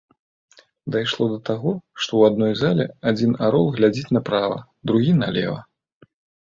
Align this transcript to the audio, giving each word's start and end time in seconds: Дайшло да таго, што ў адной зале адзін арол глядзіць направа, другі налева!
Дайшло 0.95 1.27
да 1.33 1.37
таго, 1.49 1.73
што 2.01 2.09
ў 2.17 2.21
адной 2.31 2.53
зале 2.63 2.89
адзін 3.13 3.39
арол 3.49 3.73
глядзіць 3.77 4.13
направа, 4.19 4.57
другі 4.91 5.13
налева! 5.25 5.59